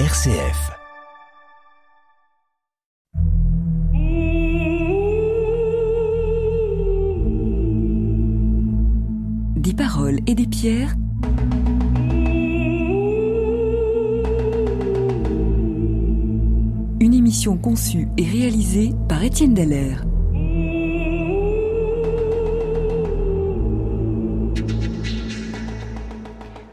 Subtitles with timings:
[0.00, 0.72] RCF.
[9.54, 10.96] Des paroles et des pierres.
[16.98, 20.04] Une émission conçue et réalisée par Étienne Dallaire.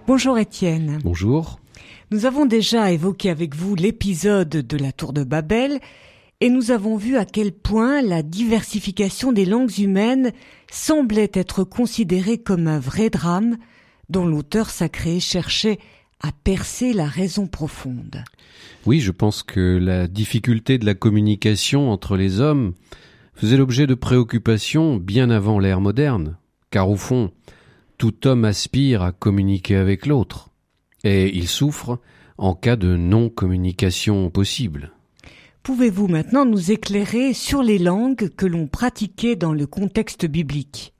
[0.08, 0.98] Bonjour Étienne.
[1.04, 1.61] Bonjour.
[2.14, 5.80] Nous avons déjà évoqué avec vous l'épisode de la Tour de Babel
[6.42, 10.34] et nous avons vu à quel point la diversification des langues humaines
[10.70, 13.56] semblait être considérée comme un vrai drame
[14.10, 15.80] dont l'auteur sacré cherchait
[16.20, 18.26] à percer la raison profonde.
[18.86, 22.74] Oui, je pense que la difficulté de la communication entre les hommes
[23.36, 26.36] faisait l'objet de préoccupations bien avant l'ère moderne,
[26.72, 27.32] car au fond,
[27.98, 30.51] tout homme aspire à communiquer avec l'autre,
[31.04, 32.00] et il souffre
[32.38, 34.92] en cas de non-communication possible.
[35.64, 40.94] Pouvez-vous maintenant nous éclairer sur les langues que l'on pratiquait dans le contexte biblique?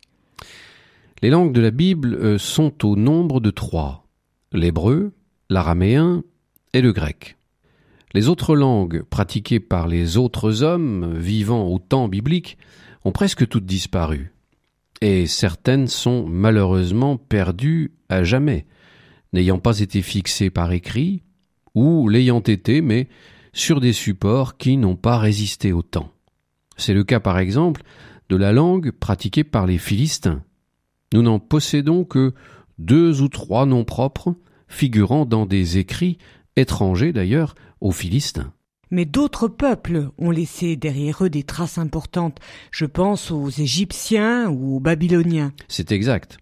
[1.22, 4.08] Les langues de la Bible euh, sont au nombre de trois
[4.54, 5.14] l'hébreu,
[5.50, 6.24] l'araméen
[6.74, 7.38] et le grec.
[8.14, 12.58] Les autres langues pratiquées par les autres hommes vivant au temps biblique
[13.06, 14.34] ont presque toutes disparu
[15.02, 18.66] et certaines sont malheureusement perdues à jamais,
[19.34, 21.24] n'ayant pas été fixées par écrit,
[21.76, 23.08] ou l'ayant été, mais
[23.54, 26.12] sur des supports qui n'ont pas résisté au temps.
[26.78, 27.84] C'est le cas par exemple
[28.30, 30.44] de la langue pratiquée par les Philistins.
[31.14, 32.34] Nous n'en possédons que
[32.80, 34.36] deux ou trois noms propres,
[34.68, 36.18] figurant dans des écrits
[36.56, 38.54] étrangers d'ailleurs aux Philistins
[38.92, 42.40] mais d'autres peuples ont laissé derrière eux des traces importantes.
[42.72, 45.54] Je pense aux Égyptiens ou aux Babyloniens.
[45.70, 46.38] C'est exact.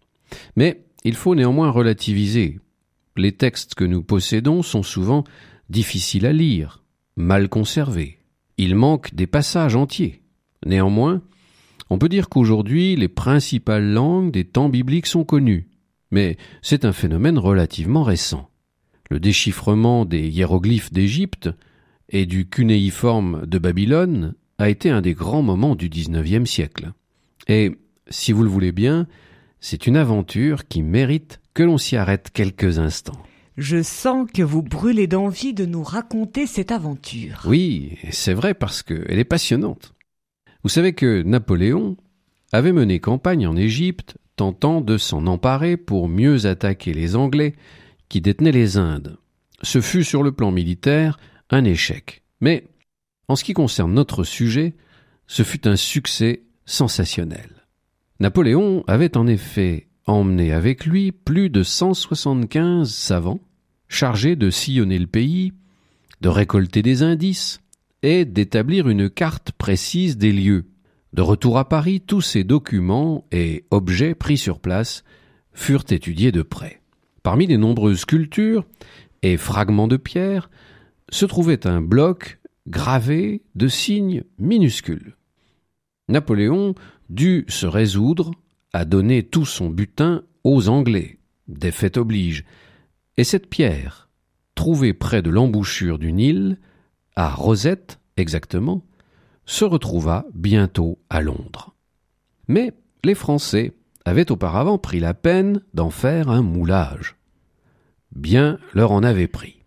[0.56, 2.60] Mais il faut néanmoins relativiser.
[3.20, 5.26] Les textes que nous possédons sont souvent
[5.70, 6.86] difficiles à lire,
[7.18, 8.20] mal conservés.
[8.58, 10.22] Il manque des passages entiers.
[10.66, 11.22] Néanmoins,
[11.90, 15.68] on peut dire qu'aujourd'hui les principales langues des temps bibliques sont connues,
[16.12, 18.50] mais c'est un phénomène relativement récent.
[19.10, 21.50] Le déchiffrement des hiéroglyphes d'Égypte
[22.08, 26.94] et du cunéiforme de Babylone a été un des grands moments du XIXe siècle.
[27.50, 27.76] Et,
[28.08, 29.08] si vous le voulez bien,
[29.60, 33.22] c'est une aventure qui mérite que l'on s'y arrête quelques instants.
[33.58, 37.42] Je sens que vous brûlez d'envie de nous raconter cette aventure.
[37.46, 39.94] Oui, c'est vrai parce qu'elle est passionnante.
[40.64, 41.98] Vous savez que Napoléon
[42.54, 47.56] avait mené campagne en Égypte, tentant de s'en emparer pour mieux attaquer les Anglais
[48.08, 49.18] qui détenaient les Indes.
[49.62, 51.20] Ce fut sur le plan militaire
[51.50, 52.24] un échec.
[52.40, 52.70] Mais,
[53.28, 54.76] en ce qui concerne notre sujet,
[55.28, 57.50] ce fut un succès sensationnel.
[58.22, 63.40] Napoléon avait en effet emmené avec lui plus de 175 savants,
[63.88, 65.54] chargés de sillonner le pays,
[66.22, 67.62] de récolter des indices
[68.02, 70.66] et d'établir une carte précise des lieux.
[71.14, 75.04] De retour à Paris, tous ces documents et objets pris sur place
[75.54, 76.82] furent étudiés de près.
[77.24, 78.66] Parmi les nombreuses sculptures
[79.24, 80.50] et fragments de pierre,
[81.10, 85.16] se trouvait un bloc gravé de signes minuscules.
[86.08, 86.76] Napoléon
[87.10, 88.32] dut se résoudre
[88.74, 92.46] à donner tout son butin aux Anglais, défaite oblige,
[93.18, 94.10] et cette pierre,
[94.56, 96.58] trouvée près de l'embouchure du Nil,
[97.16, 98.86] à Rosette exactement,
[99.46, 101.74] se retrouva bientôt à Londres.
[102.48, 103.74] Mais les Français
[104.06, 107.16] avaient auparavant pris la peine d'en faire un moulage.
[108.16, 109.58] Bien leur en avait pris.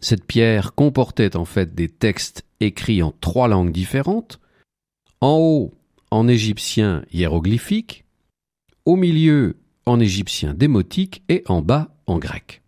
[0.00, 4.40] Cette pierre comportait en fait des textes écrits en trois langues différentes,
[5.20, 5.74] en haut
[6.10, 8.04] en égyptien hiéroglyphique,
[8.88, 12.62] au milieu en égyptien démotique et en bas en grec.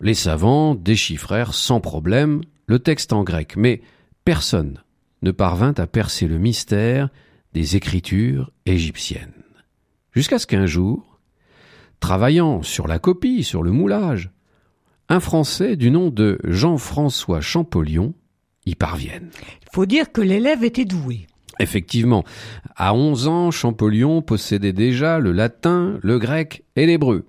[0.00, 3.82] Les savants déchiffrèrent sans problème le texte en grec, mais
[4.24, 4.82] personne
[5.20, 7.10] ne parvint à percer le mystère
[7.52, 9.44] des écritures égyptiennes.
[10.12, 11.20] Jusqu'à ce qu'un jour,
[12.00, 14.30] travaillant sur la copie, sur le moulage,
[15.10, 18.14] un Français du nom de Jean-François Champollion
[18.64, 19.28] y parvienne.
[19.60, 21.26] Il faut dire que l'élève était doué.
[21.58, 22.24] Effectivement,
[22.76, 27.26] à onze ans, Champollion possédait déjà le latin, le grec et l'hébreu.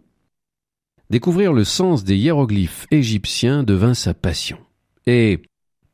[1.10, 4.60] Découvrir le sens des hiéroglyphes égyptiens devint sa passion.
[5.08, 5.42] Et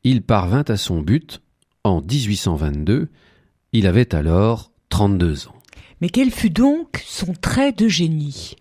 [0.04, 1.42] il parvint à son but
[1.86, 3.08] en 1822.
[3.72, 5.56] Il avait alors 32 ans.
[6.02, 8.56] Mais quel fut donc son trait de génie?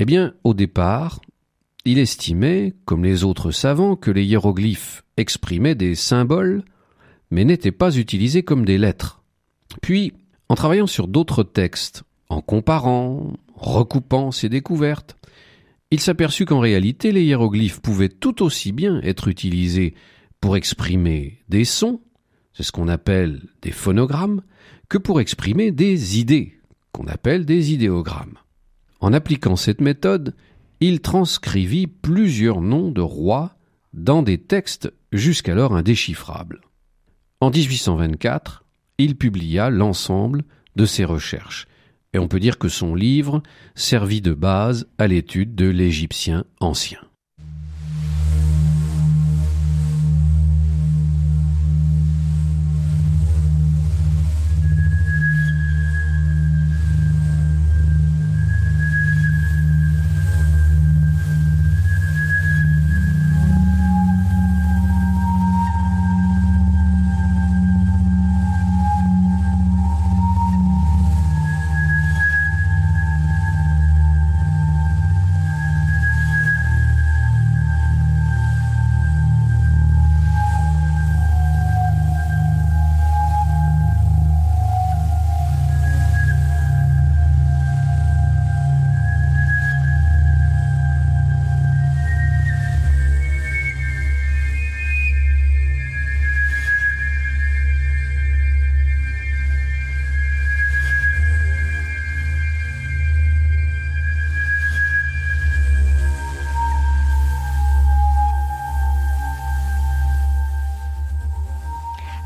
[0.00, 1.20] Eh bien, au départ,
[1.84, 6.64] il estimait, comme les autres savants, que les hiéroglyphes exprimaient des symboles,
[7.30, 9.22] mais n'étaient pas utilisés comme des lettres.
[9.82, 10.12] Puis,
[10.48, 15.16] en travaillant sur d'autres textes, en comparant, recoupant ses découvertes,
[15.90, 19.94] il s'aperçut qu'en réalité les hiéroglyphes pouvaient tout aussi bien être utilisés
[20.40, 22.00] pour exprimer des sons,
[22.52, 24.42] c'est ce qu'on appelle des phonogrammes,
[24.88, 26.54] que pour exprimer des idées,
[26.92, 28.38] qu'on appelle des idéogrammes.
[29.00, 30.34] En appliquant cette méthode,
[30.80, 33.56] il transcrivit plusieurs noms de rois
[33.92, 36.60] dans des textes jusqu'alors indéchiffrables.
[37.40, 38.64] En 1824,
[38.98, 40.44] il publia l'ensemble
[40.76, 41.66] de ses recherches,
[42.12, 43.42] et on peut dire que son livre
[43.74, 47.00] servit de base à l'étude de l'égyptien ancien.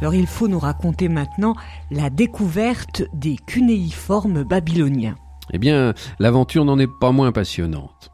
[0.04, 1.56] Alors il faut nous raconter maintenant
[1.90, 5.16] la découverte des cunéiformes babyloniens.
[5.50, 8.10] Eh bien, l'aventure n'en est pas moins passionnante.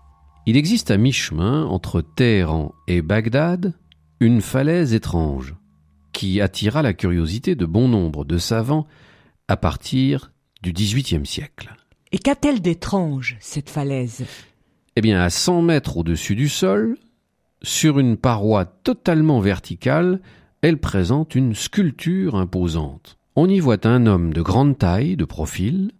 [0.46, 3.74] Il existe à mi-chemin entre Téhéran et Bagdad
[4.20, 5.56] une falaise étrange
[6.12, 8.86] qui attira la curiosité de bon nombre de savants
[9.48, 10.30] à partir
[10.62, 11.74] du XVIIIe siècle.
[12.12, 14.26] Et qu'a-t-elle d'étrange, cette falaise?
[14.94, 16.98] Eh bien, à 100 mètres au-dessus du sol,
[17.62, 20.20] sur une paroi totalement verticale,
[20.62, 23.16] elle présente une sculpture imposante.
[23.36, 25.92] On y voit un homme de grande taille, de profil,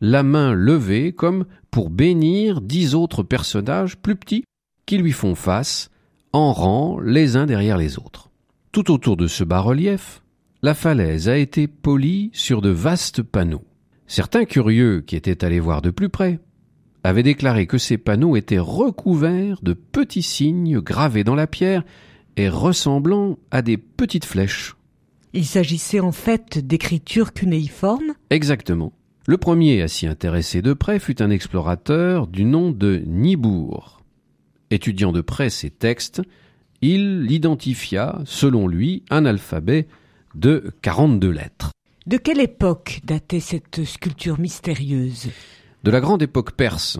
[0.00, 4.44] la main levée comme pour bénir dix autres personnages plus petits
[4.86, 5.90] qui lui font face,
[6.32, 8.30] en rang les uns derrière les autres.
[8.72, 10.22] Tout autour de ce bas-relief,
[10.62, 13.64] la falaise a été polie sur de vastes panneaux.
[14.06, 16.40] Certains curieux qui étaient allés voir de plus près
[17.04, 21.84] avaient déclaré que ces panneaux étaient recouverts de petits signes gravés dans la pierre
[22.38, 24.76] et ressemblant à des petites flèches.
[25.32, 28.92] Il s'agissait en fait d'écritures cunéiformes Exactement.
[29.26, 34.00] Le premier à s'y intéresser de près fut un explorateur du nom de Nibourg.
[34.70, 36.22] Étudiant de près ces textes,
[36.80, 39.86] il identifia, selon lui, un alphabet
[40.34, 41.72] de 42 lettres.
[42.06, 45.28] De quelle époque datait cette sculpture mystérieuse?
[45.84, 46.98] De la grande époque perse,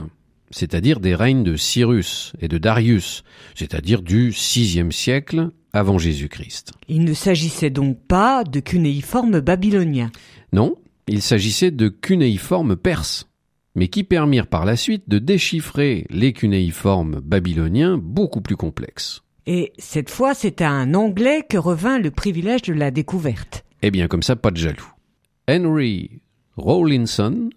[0.51, 3.25] c'est-à-dire des règnes de Cyrus et de Darius,
[3.55, 6.73] c'est-à-dire du VIe siècle avant Jésus-Christ.
[6.89, 10.11] Il ne s'agissait donc pas de cunéiformes babyloniens.
[10.53, 13.29] Non, il s'agissait de cunéiformes perses,
[13.75, 19.23] mais qui permirent par la suite de déchiffrer les cunéiformes babyloniens beaucoup plus complexes.
[19.47, 23.65] Et cette fois, c'est à un Anglais que revint le privilège de la découverte.
[23.81, 24.93] Eh bien, comme ça, pas de jaloux.
[25.49, 26.21] Henry
[26.57, 27.49] Rawlinson,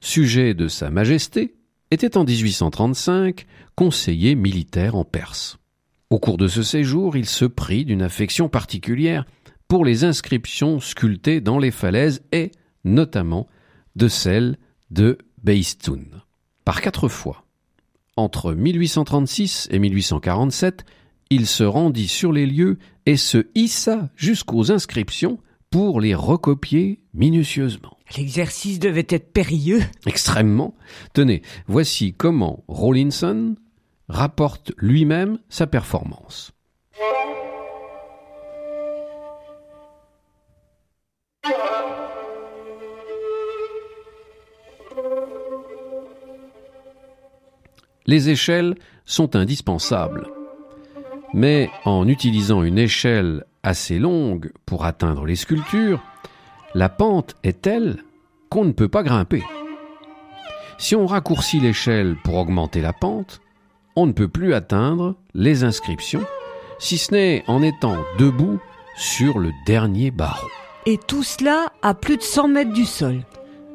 [0.00, 1.54] sujet de Sa Majesté,
[1.92, 3.46] était en 1835
[3.76, 5.58] conseiller militaire en Perse.
[6.08, 9.26] Au cours de ce séjour, il se prit d'une affection particulière
[9.68, 12.50] pour les inscriptions sculptées dans les falaises et,
[12.84, 13.46] notamment,
[13.94, 14.56] de celle
[14.90, 16.22] de Beistoun.
[16.64, 17.44] Par quatre fois,
[18.16, 20.84] entre 1836 et 1847,
[21.30, 25.38] il se rendit sur les lieux et se hissa jusqu'aux inscriptions
[25.70, 27.96] pour les recopier minutieusement.
[28.16, 29.82] L'exercice devait être périlleux.
[30.06, 30.74] Extrêmement.
[31.14, 33.56] Tenez, voici comment Rawlinson
[34.08, 36.52] rapporte lui-même sa performance.
[48.06, 50.26] Les échelles sont indispensables.
[51.34, 56.02] Mais en utilisant une échelle assez longue pour atteindre les sculptures,
[56.74, 58.02] la pente est telle
[58.48, 59.42] qu'on ne peut pas grimper.
[60.78, 63.40] Si on raccourcit l'échelle pour augmenter la pente,
[63.94, 66.24] on ne peut plus atteindre les inscriptions,
[66.78, 68.58] si ce n'est en étant debout
[68.96, 70.48] sur le dernier barreau.
[70.86, 73.20] Et tout cela à plus de 100 mètres du sol.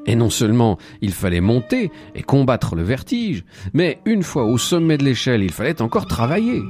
[0.06, 4.98] Et non seulement il fallait monter et combattre le vertige, mais une fois au sommet
[4.98, 6.62] de l'échelle, il fallait encore travailler.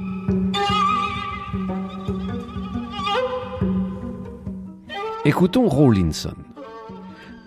[5.28, 6.32] Écoutons Rawlinson.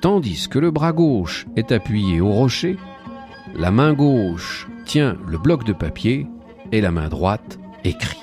[0.02, 2.78] Tandis que le bras gauche est appuyé au rocher,
[3.56, 6.28] la main gauche tient le bloc de papier
[6.72, 8.22] et la main droite écrit.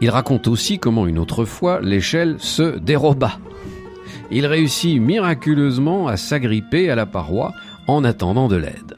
[0.00, 3.32] Il raconte aussi comment une autre fois l'échelle se déroba.
[4.30, 7.52] Il réussit miraculeusement à s'agripper à la paroi
[7.86, 8.96] en attendant de l'aide.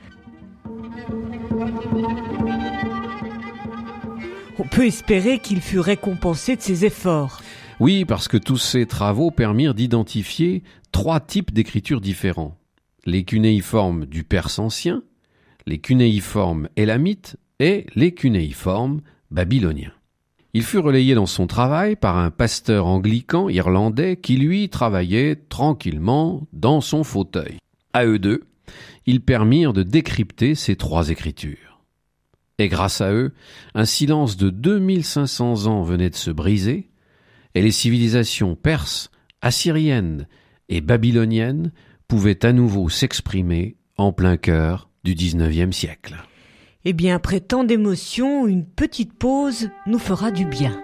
[4.72, 7.42] Peut espérer qu'il fut récompensé de ses efforts.
[7.78, 10.62] Oui, parce que tous ces travaux permirent d'identifier
[10.92, 12.56] trois types d'écritures différents.
[13.04, 15.02] Les cunéiformes du Perse ancien,
[15.66, 19.92] les cunéiformes élamites et les cunéiformes babyloniens.
[20.54, 26.46] Il fut relayé dans son travail par un pasteur anglican irlandais qui lui travaillait tranquillement
[26.52, 27.58] dans son fauteuil.
[27.92, 28.44] À eux deux,
[29.06, 31.71] ils permirent de décrypter ces trois écritures.
[32.62, 33.32] Et grâce à eux,
[33.74, 36.90] un silence de 2500 ans venait de se briser,
[37.56, 40.28] et les civilisations perses, assyriennes
[40.68, 41.72] et babyloniennes
[42.06, 46.14] pouvaient à nouveau s'exprimer en plein cœur du XIXe siècle.
[46.84, 50.80] Eh bien, après tant d'émotions, une petite pause nous fera du bien.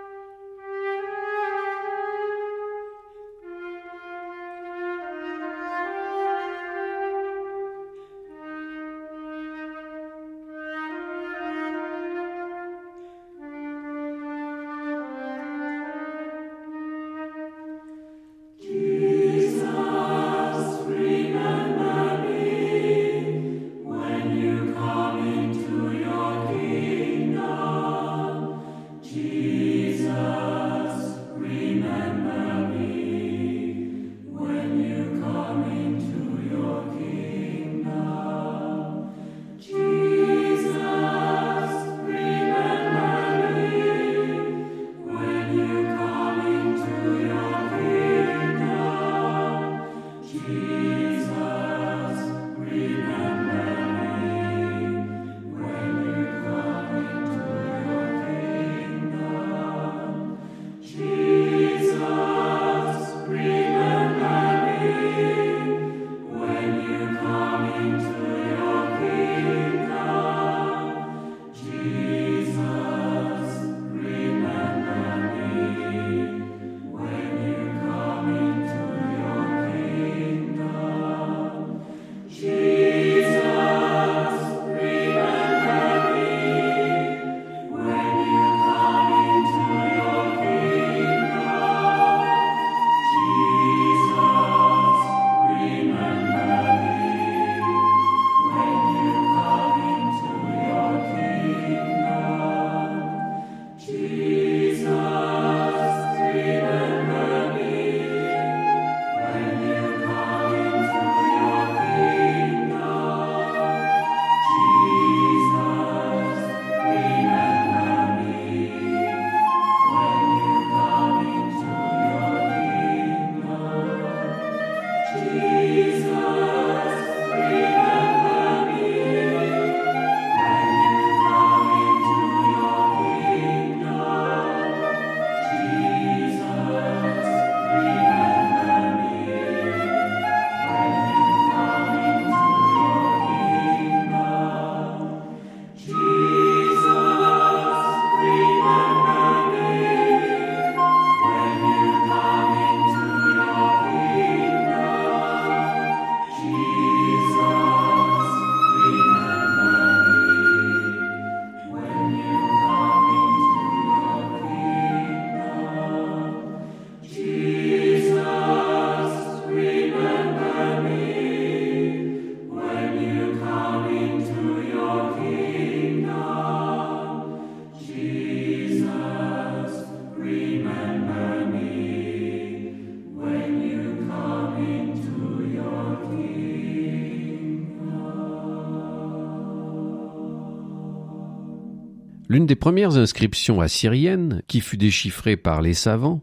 [192.38, 196.22] L'une des premières inscriptions assyriennes qui fut déchiffrée par les savants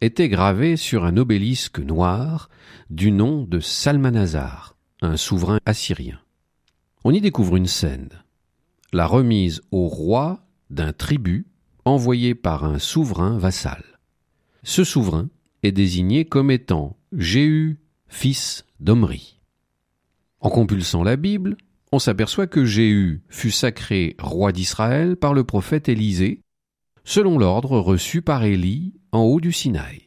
[0.00, 2.48] était gravée sur un obélisque noir
[2.88, 6.18] du nom de Salmanazar, un souverain assyrien.
[7.04, 8.08] On y découvre une scène,
[8.94, 11.46] la remise au roi d'un tribut
[11.84, 13.84] envoyé par un souverain vassal.
[14.62, 15.28] Ce souverain
[15.62, 19.38] est désigné comme étant Jéhu, fils d'Omri.
[20.40, 21.58] En compulsant la Bible,
[21.94, 26.40] on s'aperçoit que Jéhu fut sacré roi d'Israël par le prophète Élisée,
[27.04, 30.02] selon l'ordre reçu par Élie en haut du Sinaï.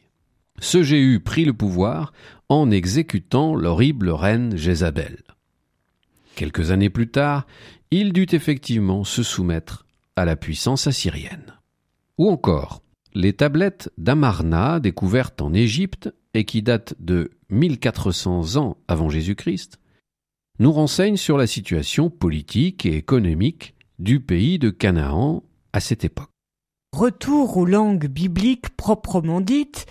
[0.60, 2.12] Ce Jéhu prit le pouvoir
[2.50, 5.22] en exécutant l'horrible reine Jézabel.
[6.34, 7.46] Quelques années plus tard,
[7.90, 11.54] il dut effectivement se soumettre à la puissance assyrienne.
[12.18, 12.82] Ou encore,
[13.14, 19.78] les tablettes d'Amarna découvertes en Égypte et qui datent de 1400 ans avant Jésus-Christ
[20.58, 26.30] nous renseignent sur la situation politique et économique du pays de Canaan à cette époque.
[26.92, 29.86] Retour aux langues bibliques proprement dites,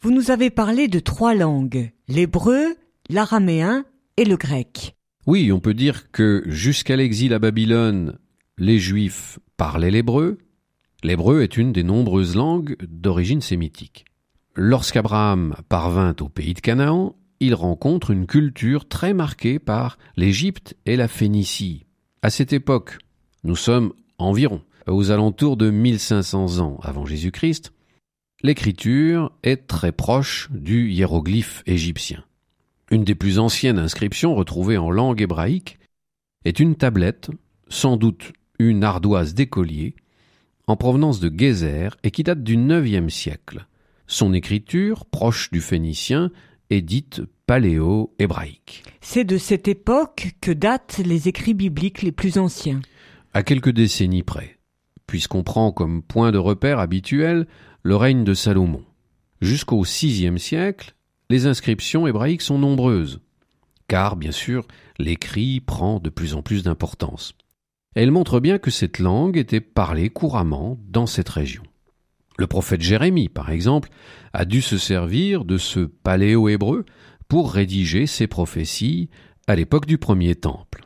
[0.00, 2.76] vous nous avez parlé de trois langues, l'hébreu,
[3.08, 3.84] l'araméen
[4.16, 4.96] et le grec.
[5.26, 8.18] Oui, on peut dire que jusqu'à l'exil à Babylone,
[8.58, 10.38] les Juifs parlaient l'hébreu.
[11.04, 14.04] L'hébreu est une des nombreuses langues d'origine sémitique.
[14.54, 20.94] Lorsqu'Abraham parvint au pays de Canaan, il rencontre une culture très marquée par l'Égypte et
[20.94, 21.84] la Phénicie.
[22.22, 22.98] À cette époque,
[23.42, 27.72] nous sommes environ aux alentours de 1500 ans avant Jésus-Christ,
[28.44, 32.24] l'écriture est très proche du hiéroglyphe égyptien.
[32.92, 35.80] Une des plus anciennes inscriptions retrouvées en langue hébraïque
[36.44, 37.30] est une tablette,
[37.68, 39.96] sans doute une ardoise d'écolier,
[40.68, 43.66] en provenance de Gézer et qui date du IXe siècle.
[44.06, 46.30] Son écriture, proche du phénicien,
[46.72, 48.82] est dite paléo-hébraïque.
[49.00, 52.80] C'est de cette époque que datent les écrits bibliques les plus anciens.
[53.34, 54.58] À quelques décennies près,
[55.06, 57.46] puisqu'on prend comme point de repère habituel
[57.82, 58.84] le règne de Salomon.
[59.40, 60.94] Jusqu'au VIe siècle,
[61.28, 63.20] les inscriptions hébraïques sont nombreuses,
[63.88, 64.66] car bien sûr
[64.98, 67.34] l'écrit prend de plus en plus d'importance.
[67.94, 71.62] Elle montre bien que cette langue était parlée couramment dans cette région.
[72.42, 73.88] Le prophète Jérémie, par exemple,
[74.32, 76.84] a dû se servir de ce paléo-hébreu
[77.28, 79.10] pour rédiger ses prophéties
[79.46, 80.82] à l'époque du premier temple.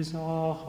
[0.00, 0.64] Mizrach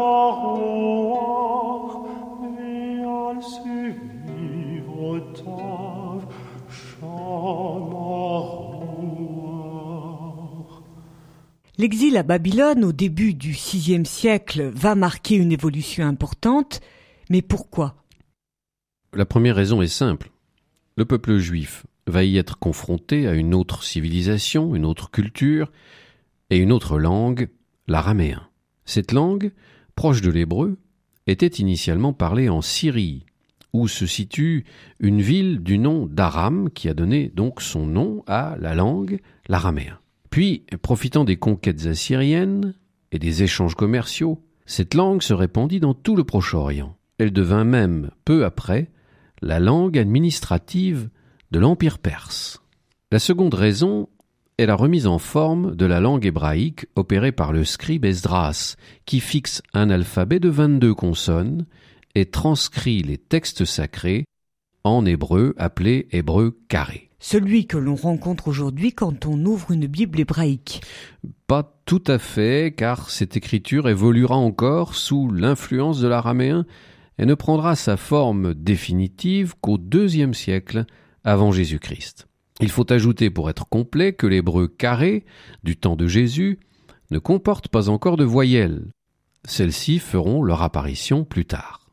[11.78, 16.80] L'exil à Babylone au début du VIe siècle va marquer une évolution importante,
[17.30, 18.06] mais pourquoi?
[19.14, 20.32] La première raison est simple.
[20.96, 25.70] Le peuple juif va y être confronté à une autre civilisation, une autre culture
[26.50, 27.50] et une autre langue,
[27.88, 28.48] l'araméen.
[28.86, 29.52] Cette langue,
[29.96, 30.78] proche de l'hébreu,
[31.28, 33.26] était initialement parlée en Syrie,
[33.74, 34.64] où se situe
[35.02, 40.00] une ville du nom d'Aram qui a donné donc son nom à la langue, l'araméen.
[40.36, 42.76] Puis, profitant des conquêtes assyriennes
[43.14, 46.98] et des échanges commerciaux, cette langue se répandit dans tout le Proche-Orient.
[47.18, 48.92] Elle devint même, peu après,
[49.42, 51.10] la langue administrative
[51.52, 52.62] de l'Empire perse.
[53.14, 54.10] La seconde raison
[54.58, 59.22] est la remise en forme de la langue hébraïque opérée par le scribe Esdras, qui
[59.22, 61.66] fixe un alphabet de 22 consonnes
[62.14, 64.26] et transcrit les textes sacrés
[64.84, 67.05] en hébreu appelé hébreu carré.
[67.20, 70.82] Celui que l'on rencontre aujourd'hui quand on ouvre une Bible hébraïque.
[71.48, 76.66] Pas tout à fait, car cette écriture évoluera encore sous l'influence de l'araméen
[77.18, 80.86] et ne prendra sa forme définitive qu'au deuxième siècle
[81.24, 82.28] avant Jésus-Christ.
[82.62, 85.26] Il faut ajouter pour être complet que l'hébreu carré
[85.64, 86.60] du temps de Jésus
[87.12, 88.88] ne comporte pas encore de voyelles.
[89.46, 91.88] Celles-ci feront leur apparition plus tard.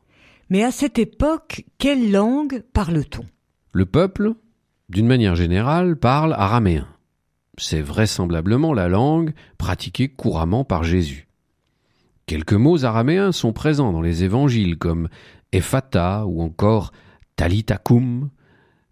[0.49, 3.25] Mais à cette époque, quelle langue parle-t-on?
[3.71, 4.33] Le peuple,
[4.89, 6.87] d'une manière générale, parle araméen.
[7.57, 11.27] c'est vraisemblablement la langue pratiquée couramment par Jésus.
[12.25, 15.09] Quelques mots araméens sont présents dans les évangiles comme
[15.51, 16.91] Ephata ou encore
[17.35, 18.29] Talitakum,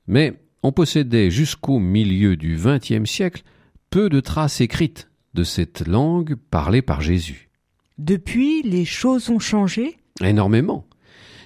[0.08, 3.44] mais on possédait jusqu'au milieu du XXe siècle
[3.90, 7.50] peu de traces écrites de cette langue parlée par Jésus.
[7.98, 9.98] Depuis, les choses ont changé?
[10.22, 10.88] Énormément,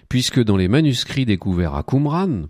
[0.09, 2.43] puisque dans les manuscrits découverts à Qumran,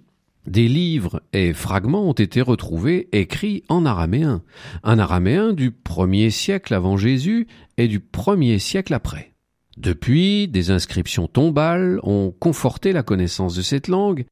[0.47, 4.43] des livres et fragments ont été retrouvés écrits en araméen,
[4.83, 9.33] un araméen du premier siècle avant Jésus et du premier siècle après.
[9.77, 14.25] Depuis, des inscriptions tombales ont conforté la connaissance de cette langue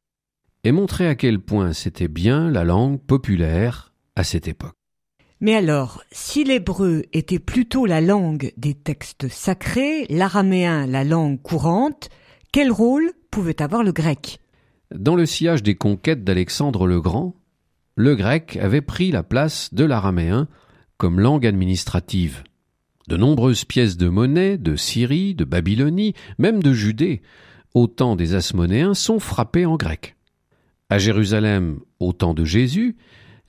[0.64, 4.74] et montré à quel point c'était bien la langue populaire à cette époque.
[5.42, 12.10] Mais alors, si l'hébreu était plutôt la langue des textes sacrés, l'araméen la langue courante,
[12.54, 14.40] quel rôle pouvait avoir le grec?
[14.94, 17.34] Dans le sillage des conquêtes d'Alexandre le Grand,
[17.96, 20.48] le grec avait pris la place de l'araméen
[20.98, 22.44] comme langue administrative.
[23.08, 27.24] De nombreuses pièces de monnaie de Syrie, de Babylonie, même de Judée,
[27.74, 30.16] au temps des Asmonéens, sont frappées en grec.
[30.90, 32.96] À Jérusalem, au temps de Jésus,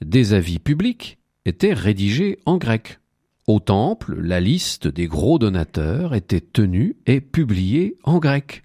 [0.03, 3.01] des avis publics étaient rédigés en grec.
[3.47, 8.63] Au temple, la liste des gros donateurs était tenue et publiée en grec.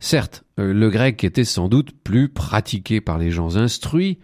[0.00, 4.18] Certes, euh, le grec était sans doute plus pratiqué par les gens instruits,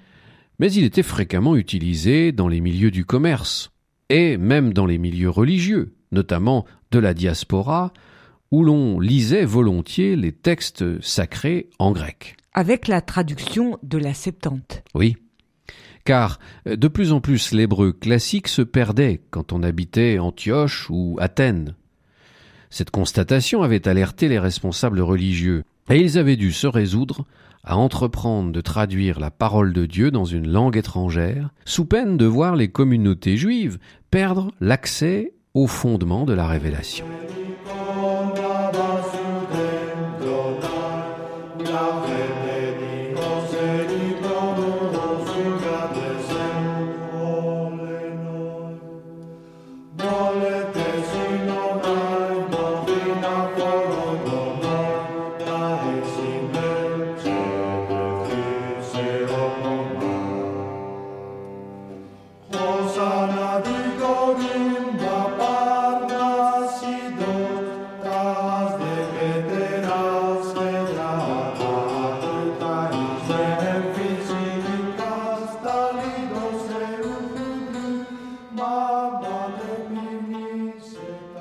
[0.59, 3.71] mais il était fréquemment utilisé dans les milieux du commerce,
[4.09, 7.93] et même dans les milieux religieux, notamment de la diaspora,
[8.51, 12.37] où l'on lisait volontiers les textes sacrés en grec.
[12.55, 14.83] Avec la traduction de la Septante.
[14.95, 15.17] Oui
[16.07, 21.19] car euh, de plus en plus l'hébreu classique se perdait quand on habitait Antioche ou
[21.21, 21.75] Athènes.
[22.71, 27.25] Cette constatation avait alerté les responsables religieux, et ils avaient dû se résoudre
[27.65, 32.27] à entreprendre de traduire la parole de Dieu dans une langue étrangère, sous peine de
[32.27, 33.79] voir les communautés juives
[34.11, 37.07] perdre l'accès au fondement de la révélation.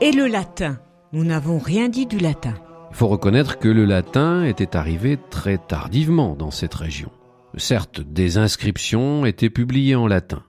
[0.06, 0.78] Et le latin
[1.14, 2.54] Nous n'avons rien dit du latin.
[2.92, 7.10] Il faut reconnaître que le latin était arrivé très tardivement dans cette région.
[7.58, 10.44] Certes, des inscriptions étaient publiées en latin,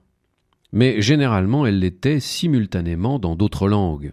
[0.71, 4.11] mais généralement elles l'étaient simultanément dans d'autres langues,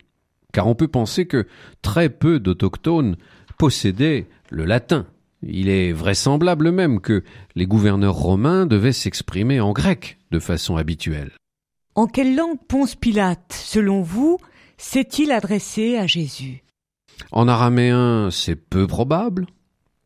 [0.54, 1.46] car on peut penser que
[1.82, 3.16] très peu d'autochtones
[3.58, 5.04] possédaient le latin.
[5.42, 7.22] Il est vraisemblable même que
[7.54, 11.32] les gouverneurs romains devaient s'exprimer en grec de façon habituelle.
[11.96, 14.38] En quelle langue Ponce Pilate, selon vous,
[14.76, 16.64] s'est-il adressé à Jésus?
[17.32, 19.46] En araméen, c'est peu probable.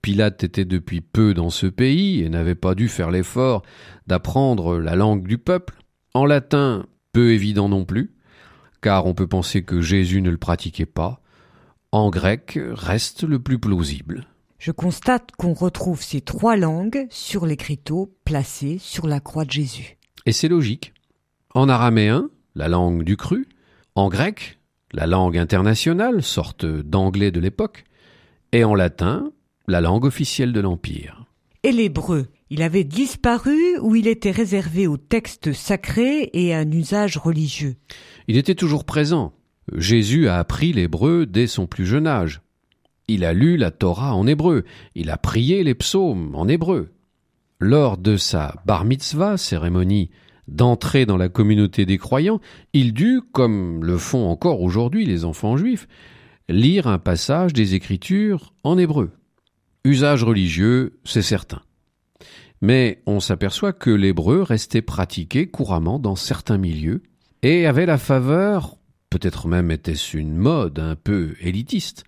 [0.03, 3.63] Pilate était depuis peu dans ce pays et n'avait pas dû faire l'effort
[4.07, 5.75] d'apprendre la langue du peuple.
[6.15, 8.15] En latin, peu évident non plus,
[8.81, 11.21] car on peut penser que Jésus ne le pratiquait pas.
[11.93, 14.27] En grec reste le plus plausible.
[14.59, 19.99] Je constate qu'on retrouve ces trois langues sur l'écriteau placé sur la croix de Jésus.
[20.27, 20.93] Et c'est logique.
[21.55, 23.49] En araméen, la langue du cru,
[23.95, 24.58] en grec,
[24.93, 27.85] la langue internationale, sorte d'anglais de l'époque,
[28.53, 29.31] et en latin,
[29.67, 31.27] la langue officielle de l'Empire.
[31.63, 36.71] Et l'hébreu, il avait disparu ou il était réservé aux textes sacrés et à un
[36.71, 37.77] usage religieux?
[38.27, 39.33] Il était toujours présent.
[39.77, 42.41] Jésus a appris l'hébreu dès son plus jeune âge.
[43.07, 46.93] Il a lu la Torah en hébreu, il a prié les psaumes en hébreu.
[47.59, 50.11] Lors de sa bar mitzvah, cérémonie
[50.49, 52.41] d'entrer dans la communauté des croyants,
[52.73, 55.87] il dut, comme le font encore aujourd'hui les enfants juifs,
[56.49, 59.13] lire un passage des Écritures en hébreu.
[59.85, 61.61] Usage religieux, c'est certain.
[62.61, 67.03] Mais on s'aperçoit que l'hébreu restait pratiqué couramment dans certains milieux
[67.43, 68.77] et avait la faveur,
[69.11, 72.05] peut-être même était-ce une mode un peu élitiste,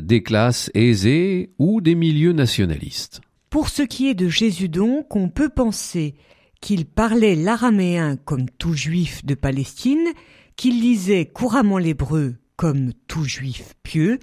[0.00, 3.20] des classes aisées ou des milieux nationalistes.
[3.50, 6.14] Pour ce qui est de Jésus donc, on peut penser
[6.60, 10.08] qu'il parlait l'araméen comme tout juif de Palestine,
[10.56, 14.18] qu'il lisait couramment l'hébreu comme tout juif pieux,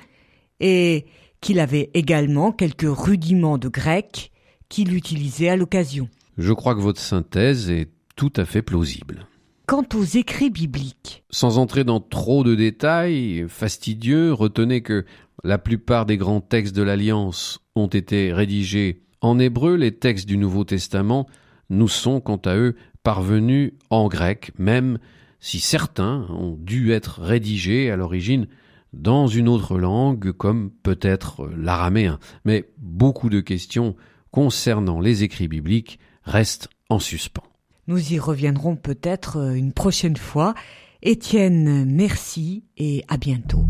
[0.59, 1.05] et
[1.41, 4.31] qu'il avait également quelques rudiments de grec
[4.69, 6.09] qu'il utilisait à l'occasion.
[6.37, 9.27] Je crois que votre synthèse est tout à fait plausible.
[9.65, 11.23] quant aux écrits bibliques.
[11.29, 15.05] Sans entrer dans trop de détails fastidieux, retenez que
[15.43, 20.37] la plupart des grands textes de l'Alliance ont été rédigés en hébreu, les textes du
[20.37, 21.27] Nouveau Testament
[21.69, 24.99] nous sont, quant à eux, parvenus en grec, même
[25.39, 28.47] si certains ont dû être rédigés à l'origine
[28.93, 32.19] dans une autre langue, comme peut-être l'araméen.
[32.45, 33.95] Mais beaucoup de questions
[34.31, 37.43] concernant les écrits bibliques restent en suspens.
[37.87, 40.53] Nous y reviendrons peut-être une prochaine fois.
[41.01, 43.65] Étienne, merci et à bientôt.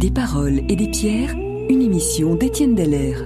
[0.00, 1.36] Des paroles et des pierres,
[1.68, 3.22] une émission d'Étienne Dallaire.